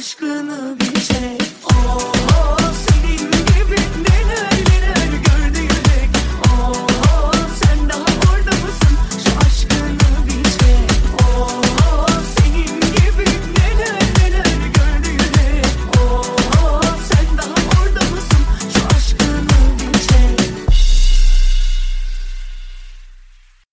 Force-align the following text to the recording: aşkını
aşkını 0.00 0.59